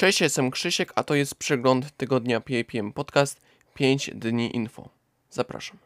Cześć, 0.00 0.20
jestem 0.20 0.50
Krzysiek, 0.50 0.92
a 0.94 1.02
to 1.02 1.14
jest 1.14 1.34
przegląd 1.34 1.96
tygodnia 1.96 2.40
PAPM 2.40 2.92
Podcast 2.92 3.40
5 3.74 4.10
dni 4.14 4.56
info. 4.56 4.88
Zapraszam. 5.30 5.78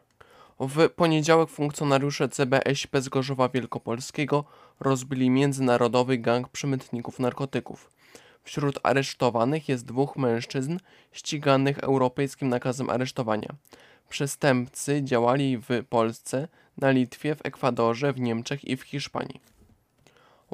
W 0.59 0.89
poniedziałek 0.89 1.49
funkcjonariusze 1.49 2.29
CBŚP 2.29 3.01
z 3.01 3.09
Wielkopolskiego 3.53 4.45
rozbili 4.79 5.29
międzynarodowy 5.29 6.17
gang 6.17 6.49
przemytników 6.49 7.19
narkotyków. 7.19 7.89
Wśród 8.43 8.79
aresztowanych 8.83 9.69
jest 9.69 9.85
dwóch 9.85 10.15
mężczyzn 10.15 10.77
ściganych 11.11 11.79
europejskim 11.79 12.49
nakazem 12.49 12.89
aresztowania. 12.89 13.49
Przestępcy 14.09 15.03
działali 15.03 15.57
w 15.57 15.85
Polsce, 15.89 16.47
na 16.77 16.91
Litwie, 16.91 17.35
w 17.35 17.45
Ekwadorze, 17.45 18.13
w 18.13 18.19
Niemczech 18.19 18.65
i 18.65 18.77
w 18.77 18.81
Hiszpanii. 18.81 19.52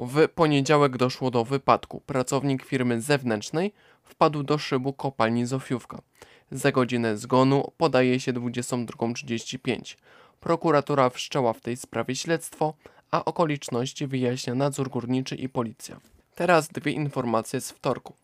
W 0.02 0.28
poniedziałek 0.28 0.96
doszło 0.96 1.30
do 1.30 1.44
wypadku. 1.44 2.00
Pracownik 2.06 2.64
firmy 2.64 3.00
zewnętrznej 3.00 3.72
wpadł 4.04 4.42
do 4.42 4.58
szybu 4.58 4.92
kopalni 4.92 5.46
Zofiówka. 5.46 6.02
Za 6.50 6.72
godzinę 6.72 7.16
zgonu 7.16 7.72
podaje 7.76 8.20
się 8.20 8.32
22.35. 8.32 9.96
Prokuratura 10.40 11.10
wszczęła 11.10 11.52
w 11.52 11.60
tej 11.60 11.76
sprawie 11.76 12.16
śledztwo, 12.16 12.74
a 13.10 13.24
okoliczności 13.24 14.06
wyjaśnia 14.06 14.54
nadzór 14.54 14.90
górniczy 14.90 15.36
i 15.36 15.48
policja. 15.48 16.00
Teraz 16.34 16.68
dwie 16.68 16.92
informacje 16.92 17.60
z 17.60 17.70
wtorku. 17.70 18.14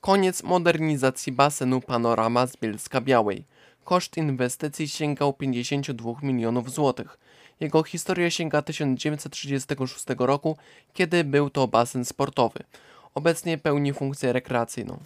Koniec 0.00 0.42
modernizacji 0.42 1.32
basenu 1.32 1.80
Panorama 1.80 2.46
z 2.46 2.56
Bielska 2.56 3.00
Białej. 3.00 3.44
Koszt 3.86 4.16
inwestycji 4.16 4.88
sięgał 4.88 5.32
52 5.32 6.12
milionów 6.22 6.70
złotych. 6.70 7.18
Jego 7.60 7.82
historia 7.82 8.30
sięga 8.30 8.62
1936 8.62 10.04
roku, 10.18 10.56
kiedy 10.92 11.24
był 11.24 11.50
to 11.50 11.68
basen 11.68 12.04
sportowy. 12.04 12.64
Obecnie 13.14 13.58
pełni 13.58 13.92
funkcję 13.92 14.32
rekreacyjną. 14.32 14.98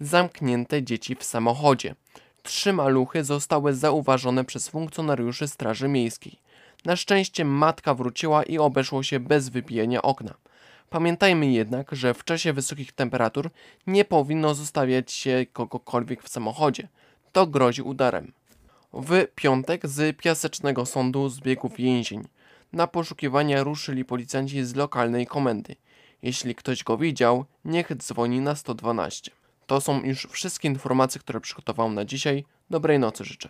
Zamknięte 0.00 0.82
dzieci 0.82 1.14
w 1.14 1.24
samochodzie. 1.24 1.94
Trzy 2.42 2.72
maluchy 2.72 3.24
zostały 3.24 3.74
zauważone 3.74 4.44
przez 4.44 4.68
funkcjonariuszy 4.68 5.48
Straży 5.48 5.88
Miejskiej. 5.88 6.38
Na 6.84 6.96
szczęście 6.96 7.44
matka 7.44 7.94
wróciła 7.94 8.42
i 8.42 8.58
obeszło 8.58 9.02
się 9.02 9.20
bez 9.20 9.48
wypijania 9.48 10.02
okna. 10.02 10.34
Pamiętajmy 10.90 11.52
jednak, 11.52 11.88
że 11.92 12.14
w 12.14 12.24
czasie 12.24 12.52
wysokich 12.52 12.92
temperatur 12.92 13.50
nie 13.86 14.04
powinno 14.04 14.54
zostawiać 14.54 15.12
się 15.12 15.46
kogokolwiek 15.52 16.22
w 16.22 16.28
samochodzie. 16.28 16.88
To 17.34 17.46
grozi 17.46 17.82
udarem. 17.82 18.32
W 18.92 19.26
piątek 19.34 19.88
z 19.88 20.16
Piasecznego 20.16 20.86
Sądu 20.86 21.28
zbiegł 21.28 21.68
więzień. 21.68 22.22
Na 22.72 22.86
poszukiwania 22.86 23.62
ruszyli 23.62 24.04
policjanci 24.04 24.64
z 24.64 24.74
lokalnej 24.74 25.26
komendy. 25.26 25.76
Jeśli 26.22 26.54
ktoś 26.54 26.84
go 26.84 26.98
widział, 26.98 27.44
niech 27.64 27.96
dzwoni 27.96 28.40
na 28.40 28.54
112. 28.54 29.30
To 29.66 29.80
są 29.80 30.02
już 30.02 30.26
wszystkie 30.30 30.68
informacje, 30.68 31.20
które 31.20 31.40
przygotowałem 31.40 31.94
na 31.94 32.04
dzisiaj. 32.04 32.44
Dobrej 32.70 32.98
nocy 32.98 33.24
życzę. 33.24 33.48